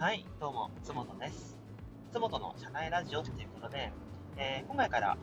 [0.00, 1.58] はい、どうも、つもとです。
[2.10, 3.92] つもとの社内ラジオということで、
[4.38, 5.18] えー、今回から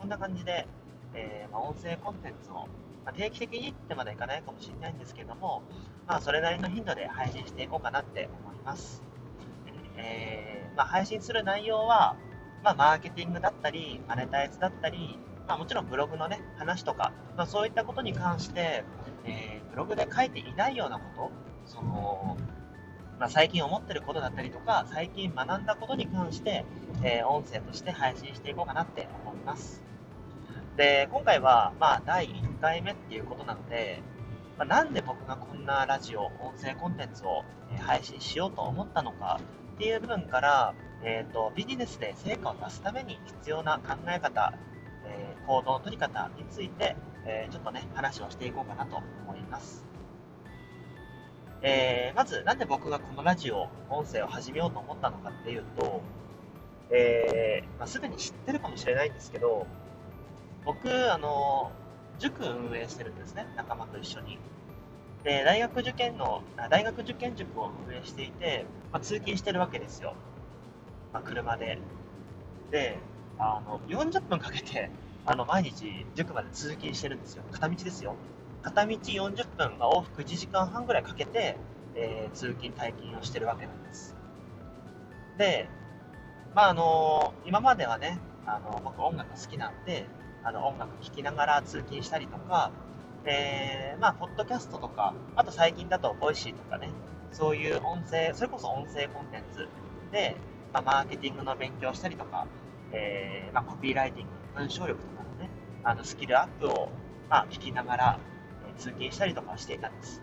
[0.00, 0.66] こんな感じで、
[1.14, 2.66] えー、まあ、音声コンテンツを、ま
[3.10, 5.62] あ、定期的にってまでいかないかもしれないんですけども、
[6.08, 9.00] まあ、それなりの頻度で配信していこうかなって思います。
[9.96, 12.16] えー、ま配信する内容は、
[12.64, 18.82] まマーケティングだったり、マネタイズだったり、まあ、もちろんブログのね、話とか、まあ、そういったことに関して、
[19.24, 21.30] え、ブログで書いていないようなこと、
[21.64, 22.36] その、
[23.18, 26.64] まあ、最近思ってることだったりとか、最近学んだことに関して、
[27.02, 29.82] えー、音声として配信していこうかなって思います。
[30.76, 34.02] で、今回は、まあ、第1回目っていうことなので、
[34.58, 37.44] まあ、なんで僕がこんなラジオ、音声コンテンツを
[37.80, 39.40] 配信しようと思ったのか
[39.74, 44.52] っていう部分から、えーと、ビジネスで成果を出すために必要な考え方、
[45.06, 49.84] えー、行動の取り方について、えー、ちょっとね、話をしていこうかなと思います。
[51.62, 56.02] えー、まず、なんで僕がこのラジオ、音声を始めようと思ったのかっていうと、
[56.90, 59.66] えー、まあ、すでに知ってるかもしれないんですけど、
[60.64, 61.72] 僕、あの、
[62.18, 64.38] 塾運営してるんですね、仲間と一緒に。
[65.24, 70.14] で、大学受験の、大学受験塾を運営していて、まあ、通勤してるわけですよ。
[71.12, 71.78] まあ、車で。
[72.70, 72.98] で、
[73.38, 74.90] あの、40分かけて、
[75.24, 77.42] あの、毎日塾まで通勤してるんですよ。
[77.50, 78.14] 片道ですよ。
[78.66, 81.56] 片道40分、まあ、往復1時間半ぐらいかけて、
[81.94, 84.16] えー、通勤、退勤をしてるわけなんです。
[85.38, 85.68] で、
[86.52, 90.06] まああのー、今まではね、あの僕音楽好きなんで、
[90.42, 92.72] あの音楽聴きながら通勤したりとか、
[93.24, 96.90] え、まあ、ポッドキャストとか、あと最近だと、ボイシーとかね、
[97.30, 99.68] そういう音声、それこそ音声コンテンツ
[100.10, 100.36] で、
[100.72, 102.46] まあ、マーケティングの勉強したりとか、
[102.92, 105.50] えー、まあ、コピーライティング、文章力とかのね、
[105.84, 106.88] あのスキルアップを、
[107.28, 108.20] まあ、聞きながら、
[108.76, 110.22] 通勤したりとかしていたんです。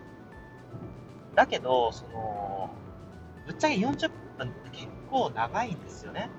[1.34, 2.70] だけど、その、
[3.46, 6.30] ぶっちゃけ40分って結構長いんですよね。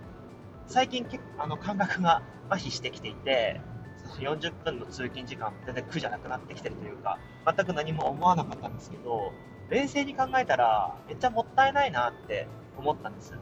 [0.68, 3.62] 最近結構あの感覚が麻痺してきていて、
[4.20, 9.34] 40分の通勤時間全然苦じゃなくなってきてるというか、全く何も思わなかったんですけど、
[9.70, 12.48] 冷静に考えたら、めっちゃもったいないなって
[12.78, 13.34] 思ったんです。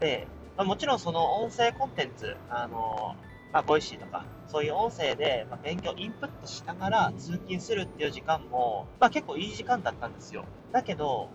[0.00, 0.26] で、
[0.56, 3.16] まあ、もちろんその音声コンテンツ、あの
[3.52, 10.44] まあ、ボイシーとか、そういう音声で、ま、勉強、インプットしながら通勤するっていう時間も、まあ、結構いい時間だったんですよ。
[10.72, 11.30] だけど、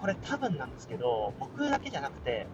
[0.00, 2.46] これ多分なんですけど、僕だけじゃなくて、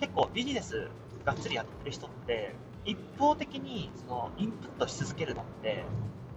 [0.00, 0.88] 結構ビジネス
[1.24, 2.54] がっつりやってる人って、
[2.84, 5.84] 一方的にそのインプットし続けるのって、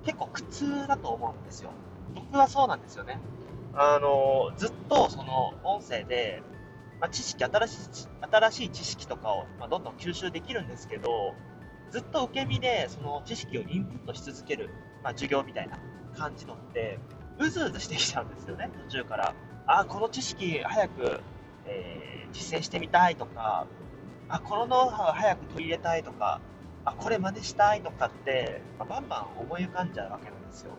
[0.06, 1.72] 結構苦痛だと思うんですよ。
[2.16, 3.20] 僕はそうなんですよね。
[3.74, 6.42] あの、ずっとその音声で、
[7.00, 11.36] まあ、知識、新しい、新しい知識とかを、まどんどん吸収できるんですけど、
[11.92, 14.70] ずっと受け身でその知識をインプットし続ける、
[15.04, 15.78] まあ、授業みたいな
[16.16, 17.00] 感じのって、
[17.40, 19.34] うずうずしてきちゃうんですよね、途中から。
[19.68, 21.20] あ、この知識早く、
[21.66, 23.68] えー、実践してみたいとか、
[24.30, 26.42] あ、このノウハウ早く取り入れたいとか、
[26.86, 30.72] あ、これ真似したいとかって、まあ、バンバン思い浮かんじゃうわけなんですよ。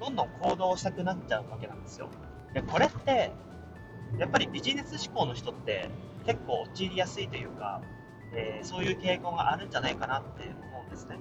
[0.00, 2.08] どんどん行動したくなっちゃうわけなんですよ。
[2.52, 3.32] で、これって、
[4.18, 5.88] やっぱりビジネス思考の人って
[6.26, 7.80] 結構陥りやすいというか、
[8.34, 11.16] えー、そういう傾向があるんじゃないかなって思うんですね。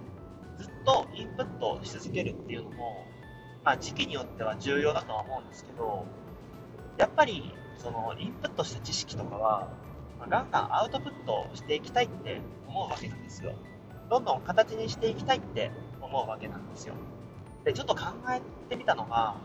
[0.57, 3.05] ずっとインプットし続けるっていうのも、
[3.63, 6.05] まあ、時期によっては重要だとは思うんですけど、
[6.97, 9.69] やっぱりそのインプットした知識とかは、
[10.19, 13.53] まあ、ガンガンアウトプットしていきたいって思うわけなんですよ。
[14.09, 16.93] どんどん形にしていきたいって思うわけなんですよ。
[17.63, 19.35] で、ちょっと考えてみたのが、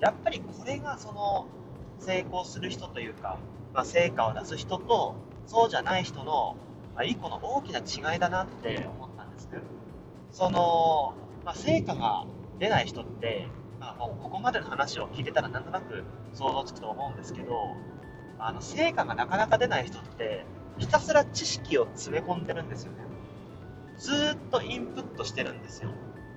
[0.00, 1.46] やっぱりこれがその
[1.98, 3.38] 成功する人というか、
[3.72, 6.56] まあ、成果を出す人とそうじゃない人の、
[6.94, 9.58] まあ、一個の大きな違いだなって思ったんですね。
[10.30, 12.24] その、まあ、成果が
[12.58, 13.48] 出ない人って、
[13.80, 17.76] まあ、もうここまでの話を聞いてたらなんとなく想像つくと思うんですけど、
[18.38, 20.44] あの成果がなかなか出ない人って、
[20.78, 22.98] ひたすら知識を詰め込んでるんですよね。
[23.96, 25.90] ずっとインプットしてるんですよ。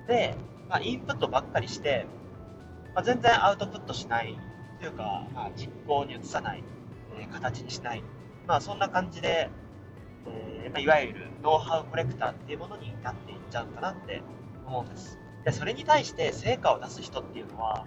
[0.06, 0.36] で、
[0.68, 2.06] まあ、インプットばっかりして、
[2.94, 4.38] まあ、全然アウトプットしない
[4.80, 6.62] というか、まあ、実行に移さない、
[7.18, 8.02] えー、形にしない
[8.48, 9.50] まあ、そんな感じで、
[10.26, 14.22] えー、ま、いわゆるノウハウコレクターっていうものになっていっちゃうかなって
[14.66, 15.18] 思うんです。
[15.44, 17.86] で、それに対して成果を出す人っていうのは、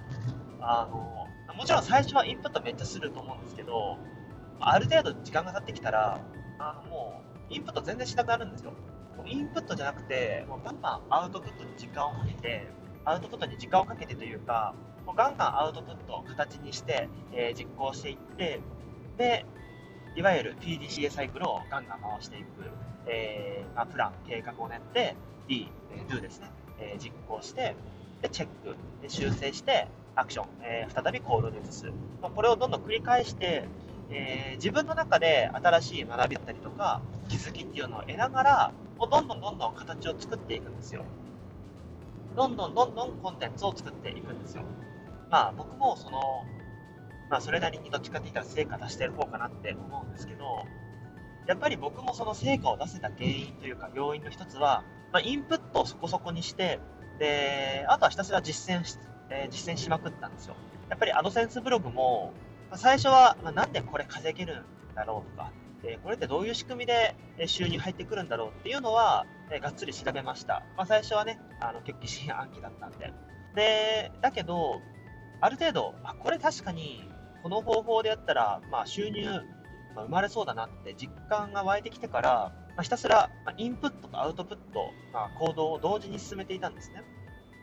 [0.62, 3.98] あの、もちろん最初はインプットめっちゃすると思うんですけど、
[4.60, 6.22] ある程度時間が経ってきたら、
[6.60, 8.74] あの、もう、インプット全然しなくなるんですよ。
[9.26, 12.68] インプットじゃなくて、もうバンバンアウトプットに時間をかけて、
[13.04, 14.76] アウトプットに時間をかけてというか、
[15.08, 18.60] もうガンガンアウトプットを形にして、えー、実行していって、
[19.18, 19.46] で、
[20.16, 22.46] いわゆる PDCA サイクルをガンガン回していく、
[23.08, 25.16] えーまあ、プラン、計画を練って、
[25.48, 25.70] D、
[26.10, 26.48] Do ですね、
[26.80, 27.76] えー、実行して、
[28.22, 31.86] で、チェック、で修正して、アクション、えー、再び行動に移す。
[32.22, 33.66] まあ、これをどんどん繰り返して、
[34.10, 41.06] えー、自分の中で新しい学びだったりとか、気づきっていうのを得ながら、もうどんどんどんどん形を作っていくんですよ。
[42.36, 44.64] どんどんどんどんコンテンツを作っていくんですよ。
[45.30, 46.20] まあ僕もその、
[47.32, 50.66] まあそれなりにどっちかって言ったら成果出してる方かなって思うんですけど、
[51.48, 56.80] やっぱり僕もその成果を出せた原因というか要因の一つは、まあ、インプットをそこそこにして、
[57.20, 58.98] で、あとはひたすら実践し、
[59.30, 60.56] えー、実践しまくったんですよ。
[60.90, 62.34] やっぱりアドセンスブログも、
[62.70, 65.52] まあ、最初は、まあ、なんでこれ稼げるんだろうとか、
[65.84, 67.16] え、これってどういう仕組みで
[67.48, 70.64] 収入入ってくるんだろうっていうのは、え、がっつり調べました。
[70.78, 73.14] まあ、最初はね、あの、結構疑心暗鬼だったんで。
[73.56, 74.82] で、だけど、
[75.42, 77.10] ある程度、あ、これ確かに、
[77.44, 79.26] この方法でやったら、まあ、収入、
[79.96, 87.04] まあ、生まれそうだなって実感が湧いてきてから、まあ、ひたすら、インプットとアウトプット、まあ、行動を同時に進めていたんですね。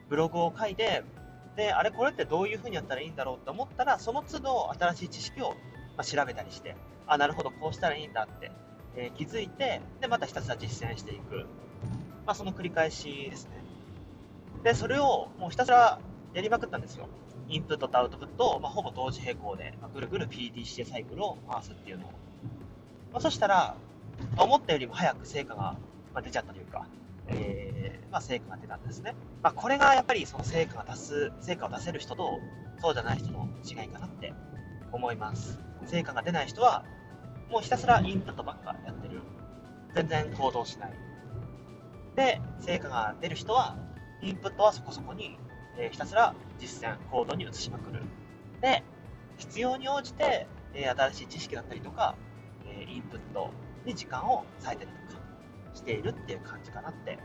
[0.09, 1.05] ブログを書いて、
[1.57, 5.55] で、あれこれってどういうふうにやったらいいんだろうって思ったら、その都度新しい知識を、
[5.97, 6.77] ま調べたりして、
[7.07, 8.53] あ、なるほど、こうしたらいいんだって、
[8.95, 11.47] えー、気づいて、で、またひたすら実践していく。
[12.27, 13.53] まあ、その繰り返しですね。
[14.63, 15.99] で、それをもうひたすら
[16.35, 17.09] やりまくったんですよ。
[17.49, 22.11] インプットとアウトプットを、まあ、ほぼ同時並行で、まあ、ぐるぐる PDCA サイクルを回すっていうのを。
[23.13, 23.77] まあ、そしたら、
[24.37, 25.77] 思ったよりも早く成果が
[26.13, 26.87] まあ出ちゃったというか、
[27.29, 29.15] えー、まあ、成果が出たんですね。
[29.43, 32.41] まあ、これがやっぱりその成果が出す、成果を出せる人と、
[32.81, 34.33] そうじゃない人の違いかなって
[34.93, 35.59] 思います。
[35.87, 36.85] 成果が出ない人は、
[37.51, 39.23] もうひたすらインプットばっかやってる。
[39.95, 40.93] 全然行動しない。
[42.15, 43.77] で、成果が出る人は、
[44.23, 45.39] インプットはそこそこに、
[45.79, 48.03] え、ひたすら実践、行動に移しまくる。
[48.61, 48.83] で、
[49.37, 52.17] 必要に応じて、え、新しい知識だったりとか、
[52.67, 53.51] え、インプット
[53.85, 55.23] に時間を割いたりとか
[55.75, 57.19] しているっていう感じかなって、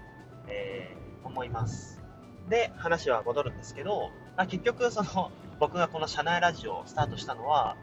[0.47, 1.99] え、思います。
[2.47, 7.75] で、話は戻るんですけど、まあ、結局、その、僕がこの社内ラジオをスタートしたのは、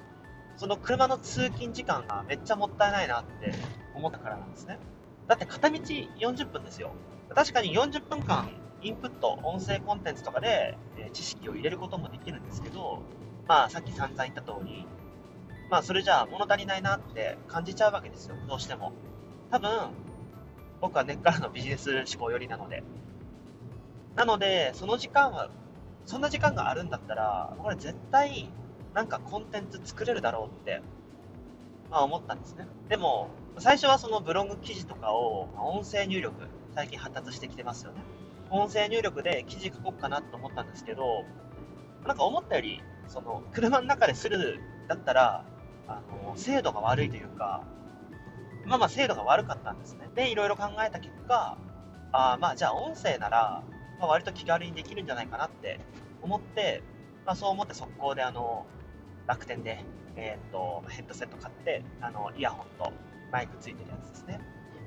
[0.56, 3.52] その車の通勤時間がめっちゃもったいないなって
[3.94, 4.78] 思ったからなんですね。
[5.26, 6.92] だって片道40分ですよ。
[7.34, 8.50] 確かに40分間
[8.82, 13.02] インプット、音声コンテンツとかで、え知識を入れることもできるんですけど、
[13.46, 14.86] まあさっき散々言った通り、
[15.70, 18.92] まあそれじゃあ物足りないなって感じちゃうわけですよ、どうしても。
[19.50, 19.90] 多分、
[20.80, 22.82] 僕は根っからのビジネス思考寄りなので。
[24.16, 25.50] なので、その時間は、
[26.06, 28.50] そんな時間があるんだったら、これ絶対
[28.94, 30.82] なんかコンテンツ作れるだろうって、
[31.90, 32.66] まあ思ったんですね。
[32.88, 33.28] でも、
[33.58, 36.34] 最初はそのブログ記事とかを、音声入力、
[36.74, 38.00] 最近発達してきてますよね。
[38.50, 41.24] 音声入力で記事書こうかなと思ったんですけど、
[42.06, 45.44] なんか思ったより、その、車の中でするだったら、
[45.86, 47.62] あの、精度が悪いというか、
[48.66, 50.08] まあまあ精度が悪かったんですね。
[50.14, 51.56] で、いろいろ考えた結果、
[52.12, 53.62] あまあじゃあ音声なら、
[53.98, 55.80] まあ、割と気軽にできるんじゃないかなって
[56.22, 56.82] 思って、
[57.26, 58.66] まあそう思って速攻であの、
[59.26, 59.84] 楽天で、
[60.16, 62.92] えっ、ー、と、ヘッドセット買って、あの、イヤホンと
[63.32, 64.40] マイクついてるやつですね。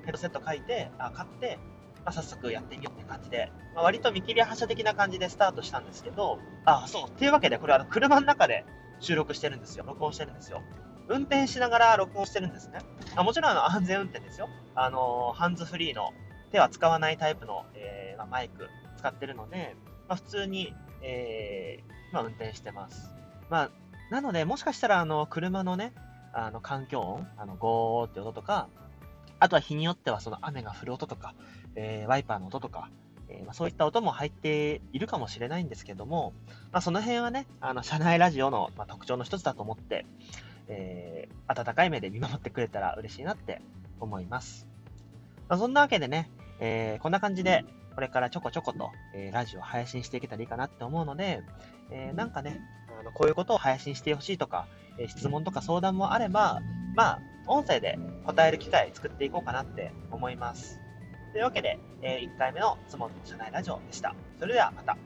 [0.04, 1.59] ヘッドセット書いて、あ買って、
[2.06, 7.10] まあ、早速やってみようって感じで、まあ、割と見切り発車的な感じでスタートしたんですけど、あ、そう。
[7.10, 8.66] っていうわけで、これあの、車の中で
[9.00, 9.86] 収録してるんですよ。
[9.88, 10.62] 録音してるんですよ。
[11.08, 12.80] 運転しながら録音してるんですね。
[13.16, 14.48] あもちろんあの安全運転ですよ。
[14.74, 16.14] あのハンズフリーの
[16.52, 19.76] 手は使わないタイプの、えー、まあ、マイク使ってるので、
[20.08, 23.12] まあ、普通に、えー、まあ、運転してます。
[23.50, 23.70] まあ、
[24.12, 25.94] なので、もしかしたらあの車のね、
[26.34, 28.70] あの環境音、あのゴーって音とか、
[29.44, 31.35] あとは日によってはその雨が降る音とか、
[31.76, 32.90] えー、ワイパーの音とか、
[33.28, 36.31] えー、まあ、そういった音も入っているかもしれないんですけども、
[36.71, 40.06] まあ、その辺はね、あの、車内ラジオの、ま特徴の一つだと思って、
[40.69, 43.62] えー、温かい目で見守ってくれたら嬉しいなって
[44.00, 44.66] 思います。
[45.50, 46.30] まあ、そんなわけでね、
[46.62, 51.44] え、こんな感じで、これからちょこちょこと、え、ラジオ配信していけたらいいかなって思うので、
[51.92, 52.62] え、なんかね、
[52.97, 56.62] あのこういうことを配信してほしいとか、え質問とか相談もあれば、
[56.94, 60.80] まあ、音声で答える機会作っていこうかなって思います。
[61.31, 64.16] というわけで、え1回目のつもりの社内ラジオでした。
[64.40, 64.97] それではまた。